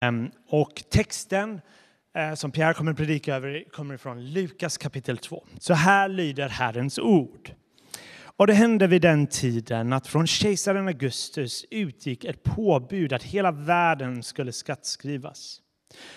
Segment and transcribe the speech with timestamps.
[0.00, 1.60] Ehm, och texten
[2.16, 5.44] eh, som Pierre kommer att predika över kommer från Lukas kapitel 2.
[5.58, 7.52] Så här lyder Herrens ord.
[8.22, 13.50] Och det hände vid den tiden att från kejsaren Augustus utgick ett påbud att hela
[13.50, 15.60] världen skulle skattskrivas.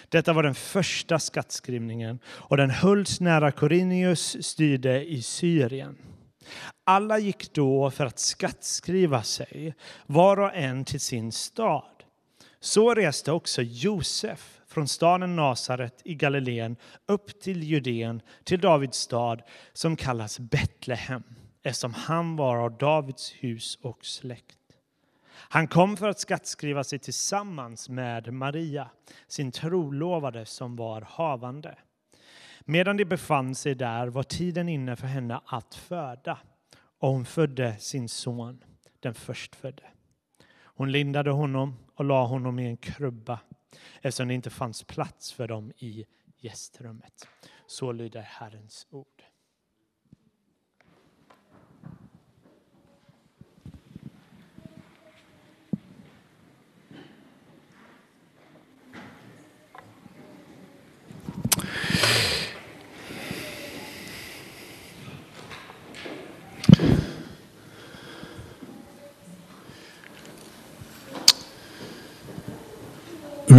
[0.09, 5.97] Detta var den första skattskrivningen och den hölls nära Corinius styrde i Syrien.
[6.83, 9.73] Alla gick då för att skattskriva sig,
[10.05, 11.92] var och en till sin stad.
[12.63, 16.75] Så reste också Josef från staden Nasaret i Galileen
[17.05, 19.41] upp till Judeen, till Davids stad
[19.73, 21.23] som kallas Betlehem,
[21.63, 24.57] eftersom han var av Davids hus och släkt.
[25.31, 28.89] Han kom för att skattskriva sig tillsammans med Maria,
[29.27, 31.77] sin trolovade som var havande.
[32.59, 36.37] Medan de befann sig där var tiden inne för henne att föda
[36.99, 38.63] och hon födde sin son,
[38.99, 39.83] den förstfödde.
[40.63, 43.39] Hon lindade honom och la honom i en krubba
[44.01, 46.05] eftersom det inte fanns plats för dem i
[46.37, 47.27] gästrummet.
[47.67, 49.12] Så lyder Herrens ord.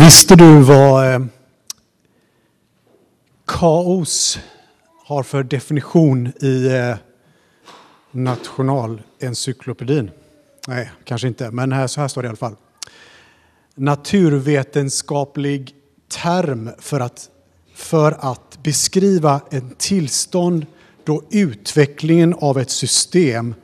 [0.04, 1.20] Visste du vad eh,
[3.46, 4.38] kaos
[5.04, 6.96] har för definition i eh,
[8.10, 10.10] Nationalencyklopedin?
[10.68, 12.56] Nej, kanske inte, men här, så här står det i alla fall.
[13.74, 15.74] Naturvetenskaplig
[16.08, 17.30] term för att,
[17.74, 20.66] för att beskriva en tillstånd
[21.04, 23.54] då utvecklingen av ett system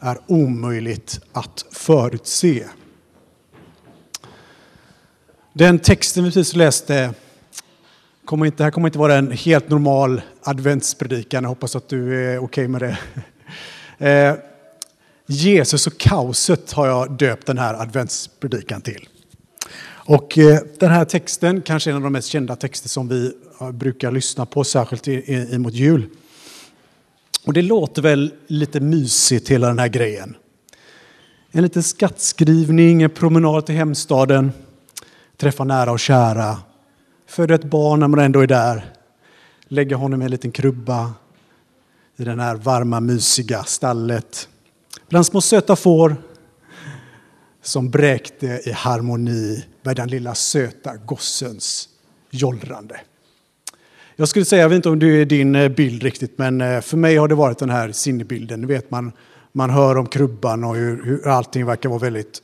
[0.00, 2.64] är omöjligt att förutse.
[5.58, 7.14] Den texten vi precis läste
[8.24, 11.44] kommer inte, här kommer inte vara en helt normal adventspredikan.
[11.44, 12.98] Jag hoppas att du är okej okay med det.
[14.08, 14.34] Eh,
[15.26, 19.08] Jesus och kaoset har jag döpt den här adventspredikan till.
[19.88, 23.32] Och eh, den här texten, kanske en av de mest kända texter som vi
[23.72, 26.06] brukar lyssna på, särskilt emot jul.
[27.44, 30.36] Och det låter väl lite mysigt hela den här grejen.
[31.50, 34.52] En liten skattskrivning, en promenad till hemstaden
[35.38, 36.56] träffa nära och kära,
[37.26, 38.94] föda ett barn när man ändå är där,
[39.68, 41.12] lägga honom i en liten krubba
[42.16, 44.48] i det här varma, mysiga stallet.
[45.08, 46.16] Bland små söta får
[47.62, 51.88] som bräkte i harmoni med den lilla söta gossens
[52.30, 53.00] jollrande.
[54.16, 56.80] Jag skulle säga, jag vet inte om det är din eh, bild riktigt, men eh,
[56.80, 58.66] för mig har det varit den här sinnebilden.
[58.66, 59.12] vet man,
[59.52, 62.42] man hör om krubban och hur, hur allting verkar vara väldigt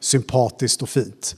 [0.00, 1.36] sympatiskt och fint.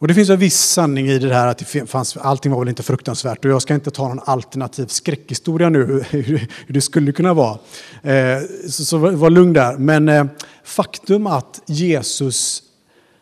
[0.00, 2.68] Och det finns en viss sanning i det här att det fanns, allting var väl
[2.68, 7.34] inte fruktansvärt och jag ska inte ta någon alternativ skräckhistoria nu hur det skulle kunna
[7.34, 7.58] vara.
[8.02, 9.76] Eh, så, var lugn där.
[9.76, 10.24] Men eh,
[10.64, 12.62] faktum att Jesus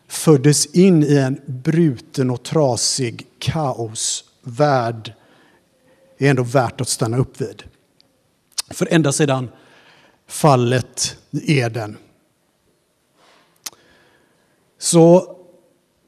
[0.07, 5.13] föddes in i en bruten och trasig kaosvärld
[6.17, 7.63] är ändå värt att stanna upp vid.
[8.69, 9.49] För ända sedan
[10.27, 11.97] fallet i Eden
[14.77, 15.35] så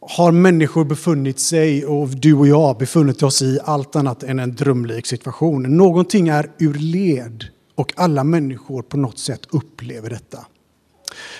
[0.01, 4.55] har människor befunnit sig, och du och jag befunnit oss i, allt annat än en
[4.55, 5.77] drömlik situation.
[5.77, 7.45] Någonting är ur led
[7.75, 10.45] och alla människor på något sätt upplever detta.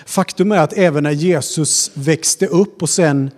[0.06, 3.30] Faktum är att även när Jesus växte upp och sen,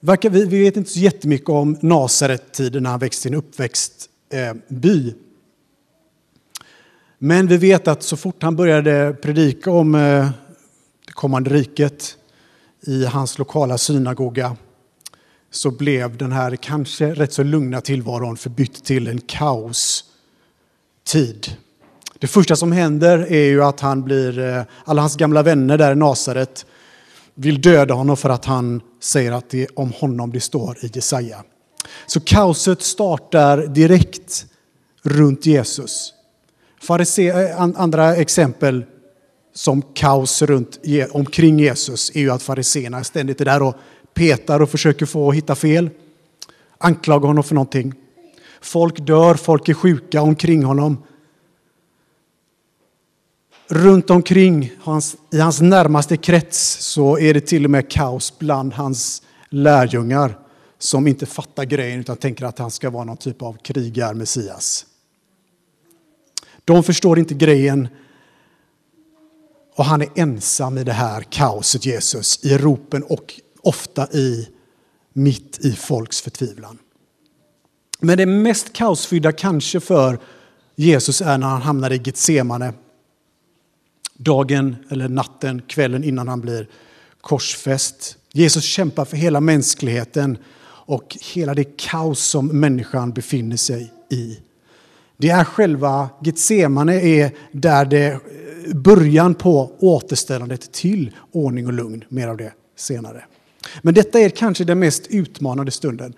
[0.00, 5.08] verkar vi, vi vet inte så jättemycket om Nasaret-tiden när han växte i en uppväxtby.
[5.08, 5.14] Eh,
[7.18, 10.30] Men vi vet att så fort han började predika om eh,
[11.06, 12.17] det kommande riket
[12.86, 14.56] i hans lokala synagoga
[15.50, 20.06] så blev den här kanske rätt så lugna tillvaron förbytt till en kaostid.
[22.18, 25.92] Det första som händer är ju att han blir, eh, alla hans gamla vänner där
[25.92, 26.66] i Nasaret
[27.34, 30.90] vill döda honom för att han säger att det är om honom det står i
[30.94, 31.44] Jesaja.
[32.06, 34.46] Så kaoset startar direkt
[35.02, 36.14] runt Jesus.
[36.82, 38.84] Farise, eh, andra exempel
[39.58, 40.78] som kaos runt,
[41.10, 43.74] omkring Jesus är ju att fariséerna ständigt är där och
[44.14, 45.90] petar och försöker få hitta fel.
[46.78, 47.94] Anklagar honom för någonting.
[48.60, 51.02] Folk dör, folk är sjuka omkring honom.
[53.68, 54.64] Runt omkring,
[55.32, 60.38] i hans närmaste krets, så är det till och med kaos bland hans lärjungar
[60.78, 64.86] som inte fattar grejen utan tänker att han ska vara någon typ av krigar-Messias.
[66.64, 67.88] De förstår inte grejen
[69.78, 74.48] och han är ensam i det här kaoset, Jesus, i ropen och ofta i
[75.12, 76.78] mitt i folks förtvivlan.
[78.00, 80.18] Men det mest kaosfyllda kanske för
[80.76, 82.72] Jesus är när han hamnar i Getsemane.
[84.14, 86.68] Dagen eller natten, kvällen innan han blir
[87.20, 88.16] korsfäst.
[88.32, 90.38] Jesus kämpar för hela mänskligheten
[90.86, 94.38] och hela det kaos som människan befinner sig i.
[95.16, 98.20] Det är själva Getsemane är där det
[98.74, 102.04] början på återställandet till ordning och lugn.
[102.08, 103.24] Mer av det senare.
[103.82, 106.14] Men detta är kanske den mest utmanande stunden.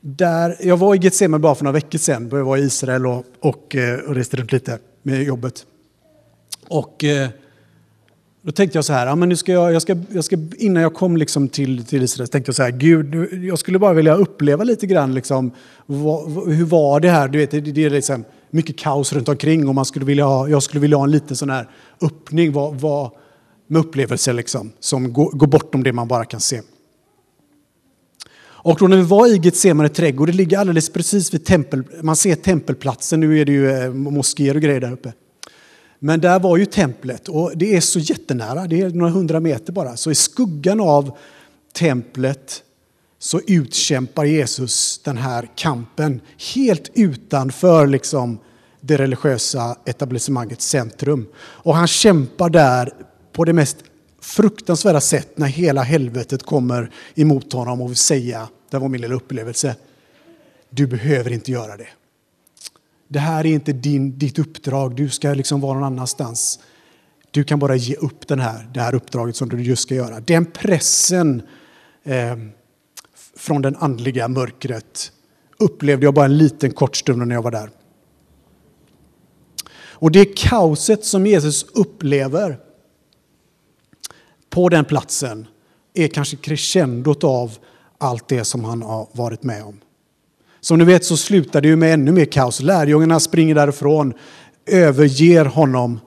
[0.00, 2.28] Där jag var i Getsemane bara för några veckor sedan.
[2.32, 5.66] Jag var i Israel och, och, eh, och reste runt lite med jobbet.
[6.68, 7.28] Och eh,
[8.42, 10.82] då tänkte jag så här, ja, men nu ska jag, jag, ska, jag ska, innan
[10.82, 13.14] jag kom liksom till, till Israel tänkte jag så här, Gud,
[13.44, 15.50] jag skulle bara vilja uppleva lite grann, liksom,
[15.86, 17.28] vad, hur var det här?
[17.28, 20.48] Du vet, det, det är liksom mycket kaos runt omkring och man skulle vilja ha,
[20.48, 21.68] jag skulle vilja ha en liten sån här
[22.02, 23.10] öppning vad, vad,
[23.66, 26.60] med upplevelser liksom, som går, går bortom det man bara kan se.
[28.64, 32.16] Och då när vi var i Getsemane trädgård, det ligger alldeles precis vid tempel, man
[32.16, 35.12] ser tempelplatsen, nu är det ju eh, moskéer och grejer där uppe.
[35.98, 39.72] Men där var ju templet och det är så jättenära, det är några hundra meter
[39.72, 39.96] bara.
[39.96, 41.16] Så i skuggan av
[41.72, 42.62] templet
[43.22, 46.20] så utkämpar Jesus den här kampen
[46.54, 48.38] helt utanför liksom
[48.80, 51.26] det religiösa etablissemangets centrum.
[51.36, 52.92] Och han kämpar där
[53.32, 53.76] på det mest
[54.20, 59.14] fruktansvärda sätt när hela helvetet kommer emot honom och vill säga, det var min lilla
[59.14, 59.76] upplevelse,
[60.70, 61.88] du behöver inte göra det.
[63.08, 66.58] Det här är inte din, ditt uppdrag, du ska liksom vara någon annanstans.
[67.30, 70.20] Du kan bara ge upp den här, det här uppdraget som du just ska göra.
[70.20, 71.42] Den pressen
[72.04, 72.36] eh,
[73.36, 75.12] från det andliga mörkret
[75.58, 77.70] upplevde jag bara en liten kort stund när jag var där.
[79.74, 82.58] Och det kaoset som Jesus upplever
[84.50, 85.46] på den platsen
[85.94, 87.58] är kanske crescendot av
[87.98, 89.80] allt det som han har varit med om.
[90.60, 92.60] Som ni vet så slutar det ju med ännu mer kaos.
[92.60, 94.14] Lärjungarna springer därifrån,
[94.66, 96.00] överger honom.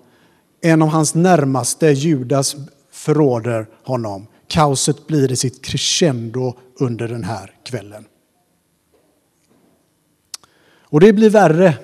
[0.61, 2.55] En av hans närmaste, Judas,
[2.91, 4.27] förråder honom.
[4.47, 8.05] Kaoset blir i sitt crescendo under den här kvällen.
[10.95, 11.77] Och det blir värre.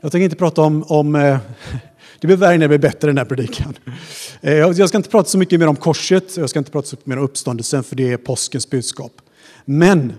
[0.00, 1.38] Jag tänker inte prata om, om eh,
[2.20, 3.78] det blir värre när det blir bättre den här predikan.
[4.40, 6.96] Eh, jag ska inte prata så mycket mer om korset, jag ska inte prata så
[6.96, 9.12] mycket mer om uppståndelsen för det är påskens budskap.
[9.64, 10.12] Men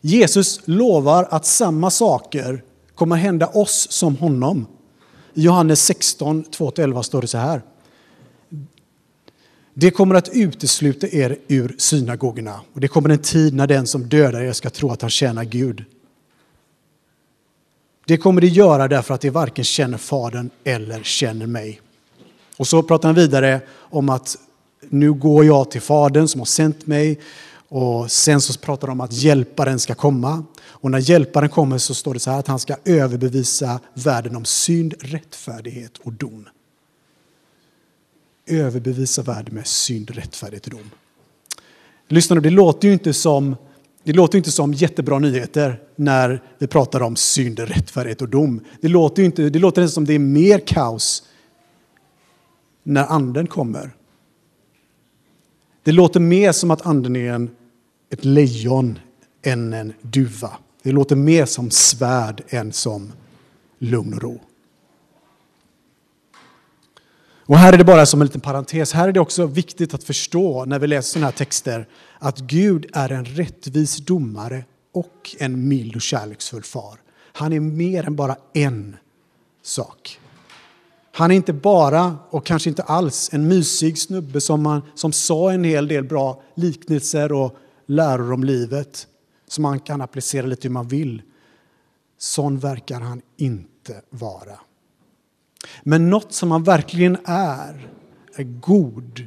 [0.00, 2.62] Jesus lovar att samma saker
[2.94, 4.66] kommer hända oss som honom.
[5.34, 7.62] I Johannes 16, 2-11 står det så här.
[9.74, 14.08] Det kommer att utesluta er ur synagogorna och det kommer en tid när den som
[14.08, 15.84] dödar er ska tro att han tjänar Gud.
[18.06, 21.80] Det kommer det göra därför att de varken känner Fadern eller känner mig.
[22.56, 24.36] Och så pratar han vidare om att
[24.88, 27.20] nu går jag till Fadern som har sänt mig
[27.68, 30.44] och sen så pratar de om att hjälparen ska komma.
[30.66, 34.44] Och när hjälparen kommer så står det så här att han ska överbevisa världen om
[34.44, 36.48] synd, rättfärdighet och dom
[38.46, 40.90] överbevisa världen med synd, rättfärdighet och dom.
[42.08, 43.56] Lyssna nu, det låter ju inte som,
[44.02, 48.60] det låter inte som jättebra nyheter när vi pratar om synd, rättfärdighet och dom.
[48.80, 51.22] Det låter, inte, det låter inte som det är mer kaos
[52.82, 53.90] när anden kommer.
[55.82, 57.50] Det låter mer som att anden är en,
[58.10, 58.98] ett lejon
[59.42, 60.50] än en duva.
[60.82, 63.12] Det låter mer som svärd än som
[63.78, 64.40] lugn och ro.
[67.46, 70.04] Och här är det bara som en liten parentes, här är det också viktigt att
[70.04, 75.68] förstå när vi läser sådana här texter att Gud är en rättvis domare och en
[75.68, 76.98] mild och kärleksfull far.
[77.32, 78.96] Han är mer än bara en
[79.62, 80.20] sak.
[81.12, 85.52] Han är inte bara, och kanske inte alls, en mysig snubbe som, man, som sa
[85.52, 89.06] en hel del bra liknelser och läror om livet
[89.48, 91.22] som man kan applicera lite hur man vill.
[92.18, 94.58] Sån verkar han inte vara.
[95.86, 97.88] Men något som han verkligen är,
[98.36, 99.26] är god.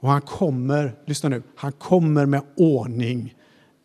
[0.00, 3.34] Och han kommer, lyssna nu, han kommer med ordning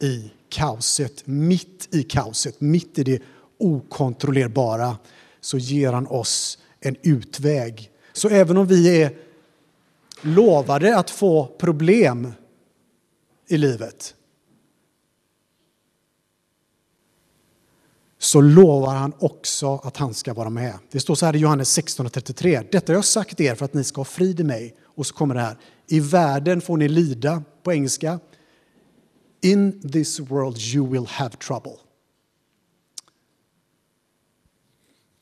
[0.01, 3.21] i kaoset, mitt i kaoset, mitt i det
[3.59, 4.97] okontrollerbara,
[5.41, 7.91] så ger han oss en utväg.
[8.13, 9.17] Så även om vi är
[10.21, 12.33] lovade att få problem
[13.47, 14.15] i livet
[18.33, 20.79] så lovar han också att han ska vara med.
[20.91, 22.67] Det står så här i Johannes 16.33.
[22.71, 24.75] Detta har jag sagt er för att ni ska ha frid i mig.
[24.83, 25.57] Och så kommer det här.
[25.87, 28.19] I världen får ni lida, på engelska.
[29.41, 31.75] In this world you will have trouble.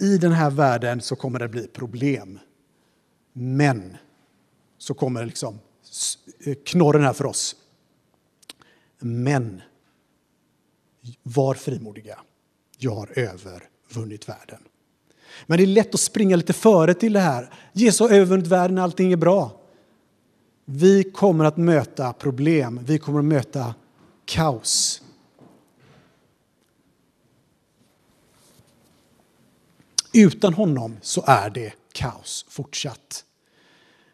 [0.01, 2.39] I den här världen så kommer det bli problem.
[3.33, 3.97] Men
[4.77, 5.59] så kommer liksom
[6.45, 7.55] eh, knorren här för oss.
[8.99, 9.61] Men
[11.23, 12.19] var frimodiga.
[12.83, 14.59] Jag har övervunnit världen.
[15.45, 17.53] Men det är lätt att springa lite före till det här.
[17.73, 19.61] Jesus har övervunnit världen, allting är bra.
[20.65, 23.75] Vi kommer att möta problem, vi kommer att möta
[24.25, 25.01] kaos.
[30.13, 33.25] Utan honom så är det kaos fortsatt.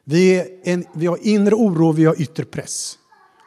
[0.04, 2.98] Vi, är en, vi har inre oro, vi har yttre press.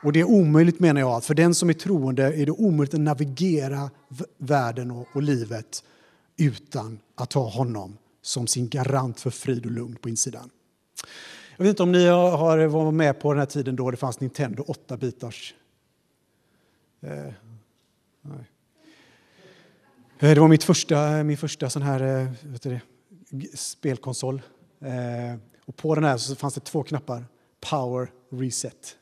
[0.03, 3.01] Och det är omöjligt menar jag, för den som är troende är det omöjligt att
[3.01, 3.91] navigera
[4.39, 5.85] världen och, och livet
[6.37, 10.51] utan att ha honom som sin garant för frid och lugn på insidan.
[11.57, 14.21] Jag vet inte om ni har varit med på den här tiden då det fanns
[14.21, 15.55] Nintendo 8-bitars.
[17.01, 17.33] Eh, eh,
[20.19, 22.81] det var mitt första, min första sån här eh, vet du,
[23.55, 24.43] spelkonsol.
[24.81, 27.25] Eh, och på den här så fanns det två knappar.
[27.71, 28.97] Power, reset.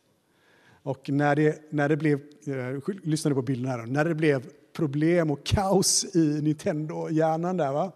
[0.88, 5.30] Och när det, när det blev, eh, lyssnade på bilden här, när det blev problem
[5.30, 7.92] och kaos i Nintendo-hjärnan där, va?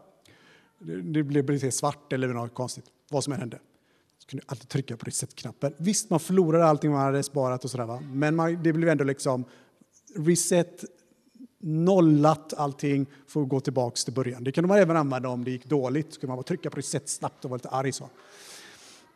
[0.79, 3.59] Det, det blev lite svart eller något konstigt, vad som än hände.
[4.19, 5.75] Så kunde alltid trycka på reset-knappen.
[5.77, 8.03] Visst, man förlorade allting man hade sparat och sådär, va?
[8.13, 9.45] men man, det blev ändå liksom
[10.17, 10.85] reset,
[11.61, 14.45] nollat allting för att gå tillbaka till början.
[14.45, 16.15] Det kunde man även använda om det gick dåligt.
[16.15, 17.93] Så kunde man bara trycka på reset snabbt och vara lite arg.
[17.93, 18.09] Så.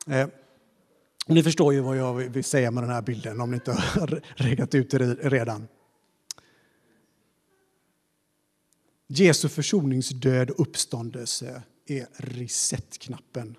[0.07, 0.29] Eh,
[1.27, 4.23] ni förstår ju vad jag vill säga med den här bilden om ni inte har
[4.37, 5.69] regat ut det redan.
[9.07, 13.57] Jesu försoningsdöd och uppståndelse är reset-knappen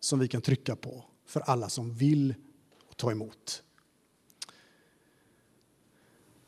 [0.00, 2.34] som vi kan trycka på för alla som vill
[2.96, 3.62] ta emot.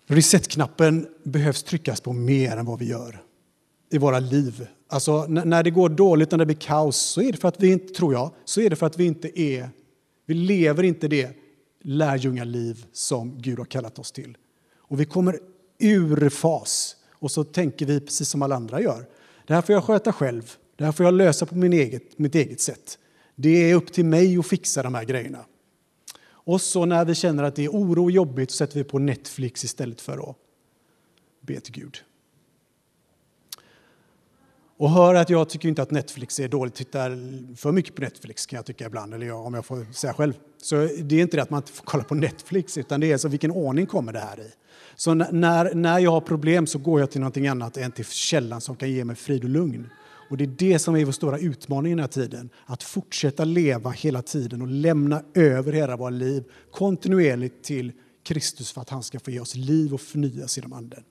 [0.06, 3.22] Reset-knappen behövs tryckas på mer än vad vi gör
[3.90, 4.68] i våra liv.
[4.88, 7.72] Alltså, när det går dåligt, när det blir kaos, så är det för att vi
[7.72, 9.70] inte, tror jag, så är det för att vi inte är,
[10.26, 11.36] vi lever inte det
[11.82, 14.36] lärjungaliv som Gud har kallat oss till.
[14.76, 15.38] Och vi kommer
[15.78, 19.06] ur fas och så tänker vi precis som alla andra gör.
[19.46, 22.34] Det här får jag sköta själv, det här får jag lösa på min eget, mitt
[22.34, 22.98] eget sätt.
[23.34, 25.44] Det är upp till mig att fixa de här grejerna.
[26.28, 28.98] Och så när vi känner att det är oro och jobbigt så sätter vi på
[28.98, 30.36] Netflix istället för att
[31.40, 31.96] be till Gud.
[34.78, 36.74] Och hör att jag tycker inte att Netflix är dåligt.
[36.74, 37.10] Tittar
[37.56, 40.32] för mycket på Netflix kan jag tycka ibland, eller jag, om jag får säga själv.
[40.62, 43.16] Så det är inte det att man inte får kolla på Netflix, utan det är
[43.16, 44.50] så vilken ordning kommer det här i.
[44.96, 48.60] Så när, när jag har problem så går jag till någonting annat än till källan
[48.60, 49.88] som kan ge mig frid och lugn.
[50.30, 52.50] Och det är det som är vår stora utmaning i den här tiden.
[52.66, 57.92] Att fortsätta leva hela tiden och lämna över hela våra liv kontinuerligt till
[58.24, 61.02] Kristus för att han ska få ge oss liv och förnyas genom Anden.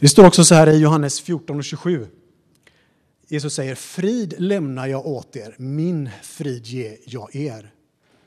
[0.00, 2.06] Det står också så här i Johannes 14 och 27.
[3.28, 7.74] Jesus säger frid lämnar jag åt er, min frid ger jag er.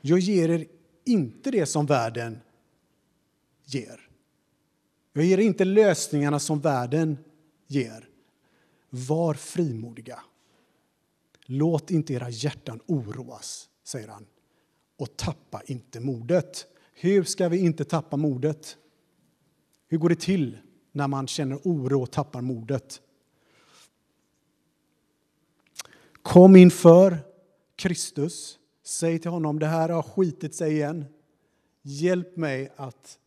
[0.00, 0.66] Jag ger er
[1.04, 2.40] inte det som världen
[3.64, 4.00] ger.
[5.12, 7.18] Jag ger inte lösningarna som världen
[7.66, 8.08] ger.
[8.90, 10.20] Var frimodiga.
[11.46, 14.26] Låt inte era hjärtan oroas, säger han.
[14.96, 16.66] Och tappa inte modet.
[16.94, 18.76] Hur ska vi inte tappa modet?
[19.88, 20.58] Hur går det till
[20.92, 23.00] när man känner oro och tappar modet?
[26.22, 27.18] Kom inför
[27.76, 28.58] Kristus.
[28.84, 31.04] Säg till honom, det här har skitit sig igen.
[31.82, 33.18] Hjälp mig att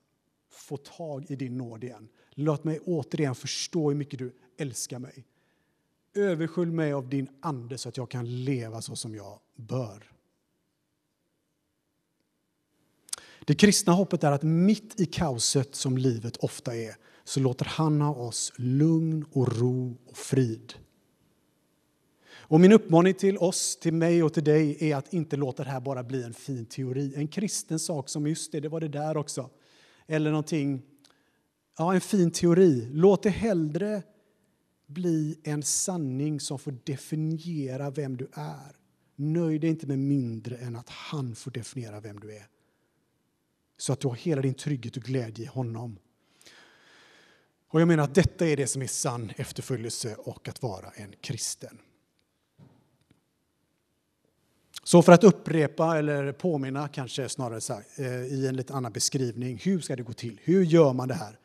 [0.52, 2.08] få tag i din nåd igen.
[2.32, 5.26] Låt mig återigen förstå hur mycket du älskar mig.
[6.14, 10.12] Överskölj mig av din ande så att jag kan leva så som jag bör.
[13.46, 16.96] Det kristna hoppet är att mitt i kaoset som livet ofta är
[17.26, 20.74] så låter han ha oss lugn och ro och frid.
[22.48, 25.70] Och min uppmaning till oss, till mig och till dig är att inte låta det
[25.70, 27.14] här bara bli en fin teori.
[27.16, 29.50] En kristen sak som just det, det var det där också.
[30.08, 30.82] Eller någonting,
[31.78, 32.88] ja en fin teori.
[32.92, 34.04] Låt det hellre
[34.88, 38.78] bli en sanning som får definiera vem du är.
[39.16, 42.48] Nöj dig inte med mindre än att han får definiera vem du är.
[43.78, 46.00] Så att du har hela din trygghet och glädje i honom.
[47.76, 51.14] Och jag menar att detta är det som är sann efterföljelse och att vara en
[51.22, 51.78] kristen.
[54.84, 59.60] Så för att upprepa, eller påminna kanske snarare sagt, eh, i en lite annan beskrivning.
[59.64, 60.40] Hur ska det gå till?
[60.44, 61.40] Hur gör man det här?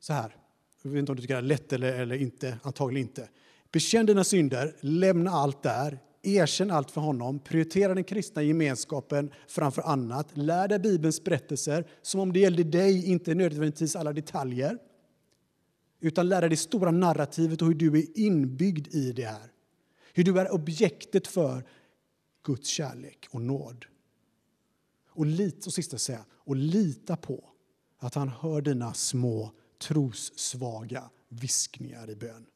[0.00, 0.36] Så här,
[0.82, 3.28] jag vet inte om du tycker det är lätt eller, eller inte, antagligen inte.
[3.72, 9.82] Bekänn dina synder, lämna allt där, erkänn allt för honom, prioritera den kristna gemenskapen framför
[9.82, 14.78] annat, lär dig Bibelns berättelser som om det gällde dig, inte nödvändigtvis alla detaljer,
[16.00, 19.52] utan lära dig det stora narrativet och hur du är inbyggd i det här.
[20.12, 21.64] Hur du är objektet för
[22.42, 23.84] Guds kärlek och nåd.
[25.08, 27.44] Och, lit, och sista säga, och lita på
[27.98, 32.46] att han hör dina små trossvaga viskningar i bön.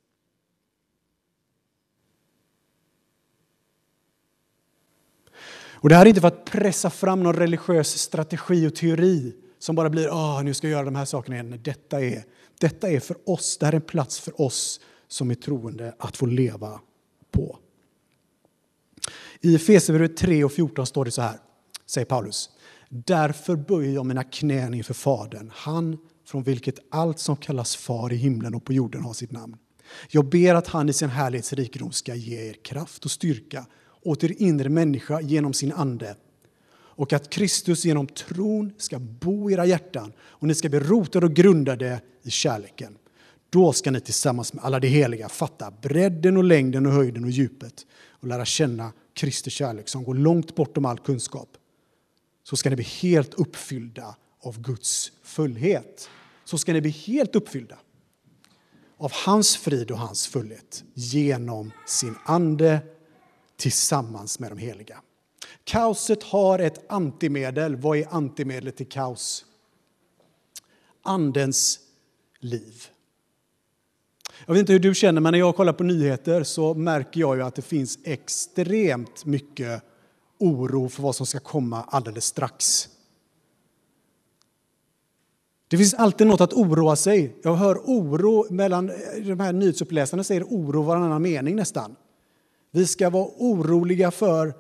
[5.83, 9.77] Och Det här är inte för att pressa fram någon religiös strategi och teori som
[9.77, 11.61] bara blir Åh, nu ska jag göra de här sakerna igen.
[11.63, 12.25] Detta är,
[12.61, 16.17] detta är för oss, det här är en plats för oss som är troende att
[16.17, 16.81] få leva
[17.31, 17.59] på.
[19.41, 21.39] I Efesierbrevet 3 och 14 står det så här,
[21.87, 22.51] säger Paulus.
[22.89, 28.17] Därför böjer jag mina knän inför Fadern, han från vilket allt som kallas far i
[28.17, 29.57] himlen och på jorden har sitt namn.
[30.11, 33.67] Jag ber att han i sin härlighetsrikedom ska ge er kraft och styrka
[34.03, 36.17] åt er inre människa genom sin ande
[36.95, 41.27] och att Kristus genom tron ska bo i era hjärtan och ni ska bli rotade
[41.27, 42.99] och grundade i kärleken.
[43.51, 47.31] Då ska ni tillsammans med alla de heliga fatta bredden och längden och höjden och
[47.31, 51.49] djupet och lära känna Kristi kärlek som går långt bortom all kunskap.
[52.45, 56.11] Så ska ni bli helt uppfyllda av Guds fullhet.
[56.45, 57.79] Så ska ni bli helt uppfyllda
[58.97, 62.81] av hans frid och hans fullhet genom sin ande
[63.57, 65.01] tillsammans med de heliga.
[65.65, 67.77] Kaoset har ett antimedel.
[67.77, 69.45] Vad är antimedlet till kaos?
[71.03, 71.81] Andens
[72.41, 72.87] liv.
[74.47, 77.37] Jag vet inte hur du känner, men när jag kollar på nyheter så märker jag
[77.37, 79.83] ju att det finns extremt mycket
[80.39, 82.89] oro för vad som ska komma alldeles strax.
[85.69, 87.37] Det finns alltid något att oroa sig.
[87.43, 88.87] Jag hör oro mellan
[89.23, 91.97] de här nyhetsuppläsarna säger oro varannan mening nästan.
[92.71, 94.55] Vi ska vara oroliga för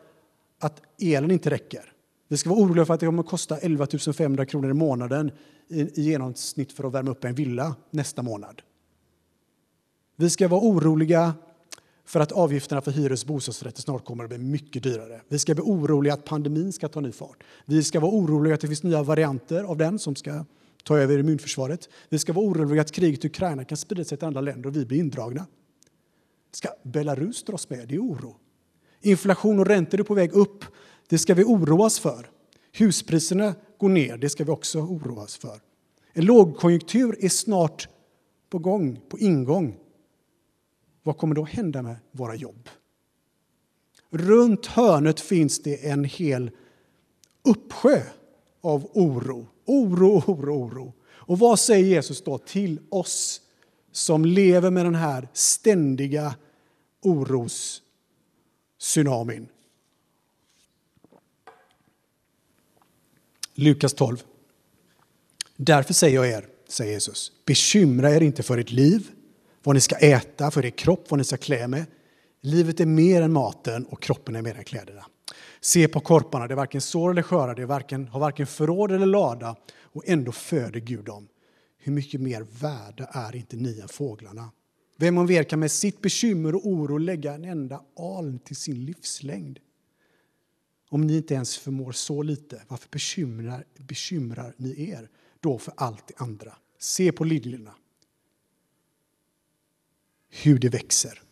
[0.62, 1.92] att elen inte räcker.
[2.28, 5.30] Vi ska vara oroliga för att det kommer att kosta 11 500 kronor i månaden
[5.68, 8.62] i genomsnitt för att värma upp en villa nästa månad.
[10.16, 11.34] Vi ska vara oroliga
[12.04, 15.20] för att avgifterna för hyres och bostadsrätter snart kommer att bli mycket dyrare.
[15.28, 17.42] Vi ska bli oroliga att pandemin ska ta ny fart.
[17.64, 20.44] Vi ska vara oroliga att det finns nya varianter av den som ska
[20.84, 21.88] ta över immunförsvaret.
[22.08, 24.76] Vi ska vara oroliga att kriget i Ukraina kan sprida sig till andra länder och
[24.76, 25.46] vi blir indragna.
[26.52, 27.88] Ska Belarus dras med?
[27.88, 28.36] Det är oro.
[29.02, 30.64] Inflation och räntor är på väg upp.
[31.08, 32.30] Det ska vi oroas för.
[32.72, 34.16] Huspriserna går ner.
[34.16, 35.60] Det ska vi också oroas för.
[36.12, 37.88] En lågkonjunktur är snart
[38.50, 39.76] på gång, på ingång.
[41.02, 42.68] Vad kommer då hända med våra jobb?
[44.10, 46.50] Runt hörnet finns det en hel
[47.44, 48.02] uppsjö
[48.60, 49.46] av oro.
[49.64, 50.92] Oro, oro, oro.
[51.04, 53.40] Och vad säger Jesus då till oss
[53.92, 56.34] som lever med den här ständiga
[58.82, 59.48] Tsunamin.
[63.54, 64.22] Lukas 12.
[65.56, 69.10] Därför säger jag er, säger Jesus, bekymra er inte för ert liv,
[69.62, 71.84] vad ni ska äta, för er kropp, vad ni ska klä med.
[72.40, 75.06] Livet är mer än maten och kroppen är mer än kläderna.
[75.60, 79.06] Se på korparna, det är varken sår eller sköra, de varken, har varken förråd eller
[79.06, 81.28] lada och ändå föder Gud dem.
[81.78, 84.50] Hur mycket mer värda är inte ni än fåglarna?
[85.02, 88.84] Vem av er kan med sitt bekymmer och oro lägga en enda aln till sin
[88.84, 89.58] livslängd?
[90.90, 95.08] Om ni inte ens förmår så lite, varför bekymrar, bekymrar ni er
[95.40, 96.52] då för allt det andra?
[96.78, 97.74] Se på liljorna,
[100.30, 101.22] hur det växer.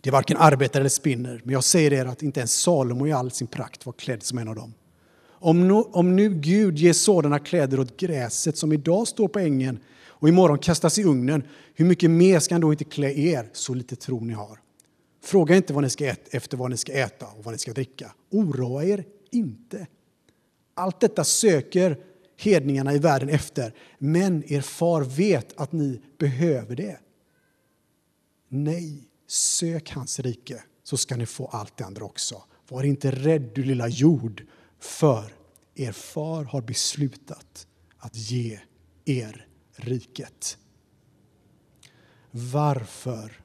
[0.00, 3.30] Det varken arbetar eller spinner, men jag säger er att inte ens Salomo i all
[3.30, 4.74] sin prakt var klädd som en av dem.
[5.22, 9.80] Om, nu, om nu Gud ger sådana kläder åt gräset som idag står på ängen
[10.20, 11.42] och imorgon kastas i ugnen,
[11.74, 14.60] hur mycket mer ska han då inte klä er, så lite tro ni har?
[15.22, 17.72] Fråga inte vad ni ska äta, efter vad ni ska äta och vad ni ska
[17.72, 18.14] dricka.
[18.30, 19.86] Oroa er inte.
[20.74, 21.98] Allt detta söker
[22.36, 27.00] hedningarna i världen efter, men er far vet att ni behöver det.
[28.48, 32.42] Nej, sök hans rike så ska ni få allt det andra också.
[32.68, 34.46] Var inte rädd du lilla jord,
[34.80, 35.32] för
[35.74, 37.66] er far har beslutat
[37.98, 38.60] att ge
[39.04, 39.46] er
[39.80, 40.58] riket.
[42.30, 43.42] Varför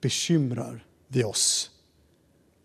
[0.00, 1.70] bekymrar vi oss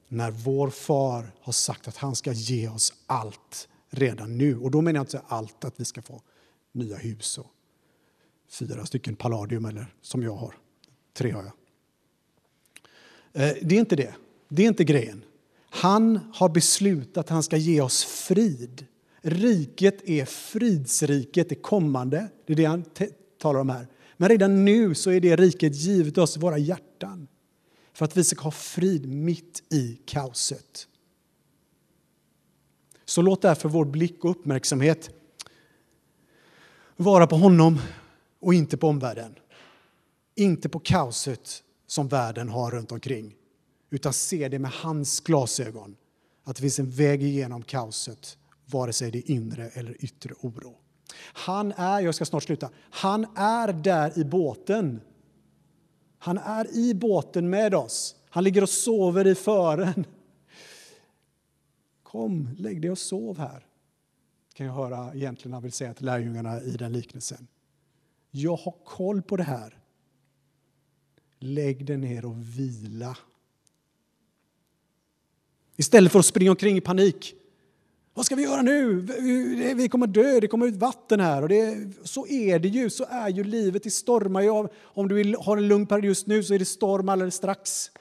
[0.08, 4.58] när vår far har sagt att han ska ge oss allt redan nu?
[4.58, 6.22] Och då menar jag inte allt att vi ska få
[6.72, 7.48] nya hus och
[8.50, 10.56] fyra stycken Palladium, eller som jag har.
[11.14, 11.54] Tre har jag.
[13.44, 14.16] Eh, det är inte det.
[14.50, 15.24] Det är inte grejen.
[15.70, 18.86] Han har beslutat att han ska ge oss frid.
[19.22, 22.30] Riket är fridsriket, det kommande.
[22.46, 22.86] Det är det han
[23.42, 23.88] talar om här.
[24.18, 27.28] Men redan nu så är det riket givet oss i våra hjärtan
[27.94, 30.88] för att vi ska ha frid mitt i kaoset.
[33.06, 35.10] Så låt därför vår blick och uppmärksamhet
[36.96, 37.80] vara på honom
[38.40, 39.36] och inte på omvärlden.
[40.36, 43.36] Inte på kaoset som världen har runt omkring
[43.90, 45.96] utan se det med hans glasögon.
[46.44, 48.38] Att det finns en väg igenom kaoset,
[48.72, 50.78] vare sig det är inre eller yttre oro.
[51.22, 55.02] Han är, jag ska snart sluta, han är där i båten.
[56.18, 58.16] Han är i båten med oss.
[58.30, 60.06] Han ligger och sover i fören.
[62.04, 63.66] Kom, lägg dig och sov här,
[64.54, 67.48] kan jag höra egentligen han vill säga till lärjungarna i den liknelsen.
[68.32, 69.80] Jag har koll på det här.
[71.40, 73.18] Lägg dig ner och vila.
[75.76, 77.36] Istället för att springa omkring i panik.
[78.20, 78.96] Vad ska vi göra nu?
[79.76, 81.42] Vi kommer dö, det kommer ut vatten här.
[81.42, 83.84] Och det, så är det ju, så är ju livet.
[83.84, 84.68] Det stormar ju.
[84.82, 87.92] Om du vill ha en lugn period just nu så är det storm alldeles strax.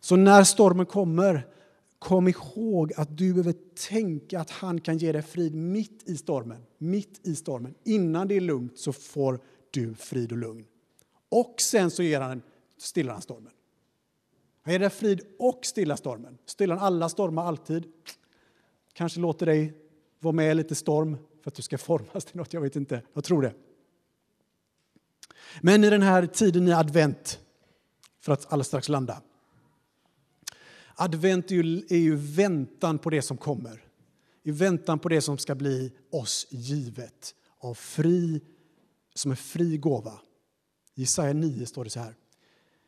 [0.00, 1.46] Så när stormen kommer,
[1.98, 3.54] kom ihåg att du behöver
[3.88, 6.62] tänka att han kan ge dig frid mitt i stormen.
[6.78, 7.74] Mitt i stormen.
[7.84, 10.64] Innan det är lugnt så får du frid och lugn.
[11.28, 12.42] Och sen så ger han,
[12.78, 13.52] stillar han stormen.
[14.62, 16.38] Han ger dig frid och stilla stormen.
[16.46, 17.84] Stillar alla stormar alltid?
[18.92, 19.74] Kanske låter dig
[20.18, 23.02] vara med i lite storm för att du ska formas till något, jag vet inte.
[23.12, 23.54] Jag tror det.
[25.60, 27.40] Men i den här tiden i advent,
[28.20, 29.22] för att alldeles strax landa,
[31.00, 33.84] Advent är ju, är ju väntan på det som kommer.
[34.42, 38.40] I väntan på det som ska bli oss givet av fri,
[39.14, 40.20] som en fri gåva.
[40.94, 42.14] I Jesaja 9 står det så här.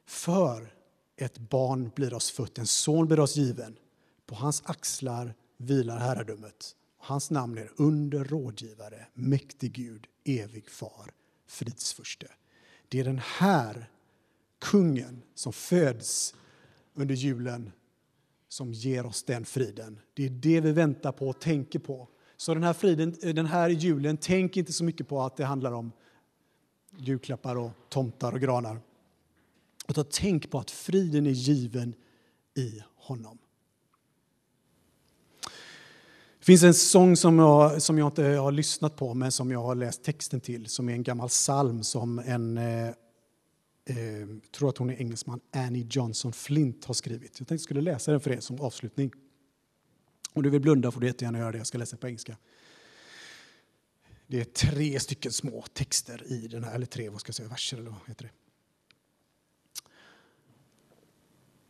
[0.07, 0.75] För
[1.17, 3.79] ett barn blir oss fött, en son blir oss given.
[4.27, 6.77] På hans axlar vilar herradömet.
[6.99, 11.13] Hans namn är under rådgivare, mäktig Gud, evig far,
[11.47, 12.27] fridsförste.
[12.89, 13.91] Det är den här
[14.59, 16.35] kungen som föds
[16.95, 17.73] under julen
[18.49, 20.01] som ger oss den friden.
[20.15, 22.09] Det är det vi väntar på och tänker på.
[22.37, 25.73] Så den här, friden, den här julen, tänk inte så mycket på att det handlar
[25.73, 25.93] om
[26.97, 28.81] julklappar och tomtar och granar.
[29.89, 31.95] Utan tänk på att friden är given
[32.55, 33.39] i honom.
[36.39, 39.63] Det finns en sång som jag, som jag inte har lyssnat på, men som jag
[39.63, 42.89] har läst texten till, som är en gammal psalm som en eh,
[43.85, 47.23] eh, tror att hon är engelsman, Annie Johnson Flint har skrivit.
[47.23, 49.13] Jag tänkte jag skulle läsa den för er som avslutning.
[50.33, 51.59] Om du vill blunda får du jättegärna göra det.
[51.59, 52.37] Jag ska läsa på engelska.
[54.27, 57.49] Det är tre stycken små texter i den här, eller tre vad ska jag säga,
[57.49, 58.42] verser eller vad heter det?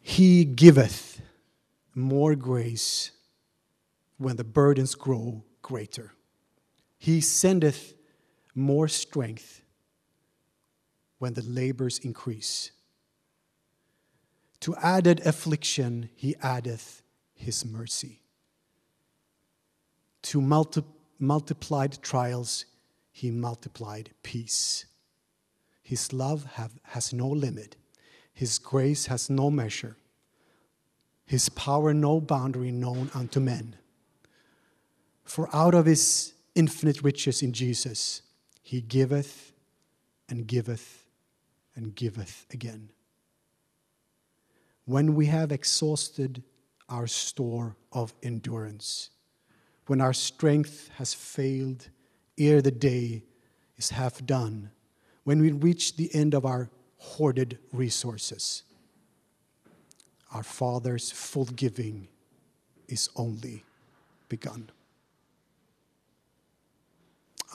[0.03, 1.23] He giveth
[1.95, 3.13] more grace
[4.19, 6.13] when the burdens grow greater.
[6.99, 7.95] He sendeth
[8.55, 9.63] more strength
[11.19, 12.73] when the labors increase.
[14.61, 17.03] To added affliction he addeth
[17.35, 18.23] his mercy.
[20.23, 20.85] To multi-
[21.19, 22.65] multiplied trials
[23.13, 24.85] he multiplied peace.
[25.83, 27.77] His love have, has no limit,
[28.33, 29.97] his grace has no measure,
[31.27, 33.77] his power no boundary known unto men.
[35.25, 38.23] For out of his infinite riches in Jesus,
[38.63, 39.53] he giveth
[40.29, 41.05] and giveth
[41.75, 42.91] and giveth again.
[44.85, 46.43] When we have exhausted
[46.89, 49.11] our store of endurance,
[49.87, 51.89] when our strength has failed
[52.39, 53.25] ere the day
[53.77, 54.71] is half done,
[55.25, 56.71] when we reach the end of our
[57.03, 58.65] hoarded resources,
[60.35, 62.09] our Father's full giving
[62.87, 63.65] is only
[64.29, 64.71] begun.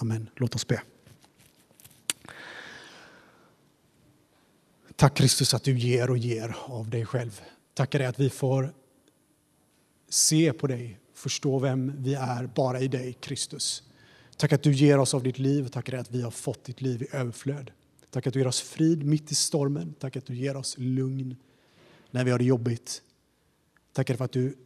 [0.02, 0.30] Amen.
[0.36, 0.82] Låt oss be.
[4.96, 7.42] Tack Kristus att du ger och ger av dig själv.
[7.74, 8.74] Tackar dig att vi får
[10.10, 13.84] se på dig, förstå vem vi är bara i dig, Kristus.
[14.38, 15.68] Tack att du ger oss av ditt liv.
[15.68, 17.72] Tackar dig att vi har fått ditt liv i överflöd.
[18.10, 19.93] Tack att du ger oss frid mitt i stormen.
[20.00, 21.36] Tack att du ger oss lugn
[22.12, 23.02] när vi har det jobbigt.
[23.93, 24.58] Tackar för att du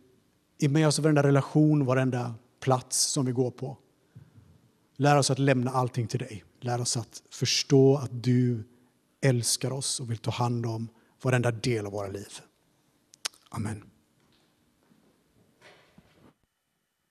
[0.60, 3.78] är med oss i varenda relation, varenda plats som vi går på.
[4.98, 6.44] Lär oss att lämna allting till dig.
[6.60, 8.64] Lär oss att förstå att du
[9.22, 10.88] älskar oss och vill ta hand om
[11.22, 12.40] varenda del av våra liv.
[13.50, 13.91] Amen.